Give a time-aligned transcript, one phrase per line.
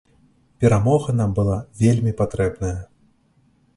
[0.63, 2.75] Перамога нам была вельмі патрэбная.